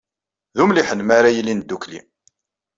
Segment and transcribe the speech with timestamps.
[0.55, 2.01] D umliḥen mi ara ilin ddukkli.